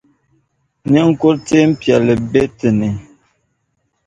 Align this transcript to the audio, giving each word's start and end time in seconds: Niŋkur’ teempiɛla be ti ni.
Niŋkur’ 0.91 1.35
teempiɛla 1.47 2.13
be 2.31 2.41
ti 2.57 2.69
ni. 2.79 2.89